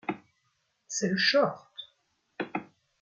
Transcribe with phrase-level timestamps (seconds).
[0.87, 1.69] C’est le Chort!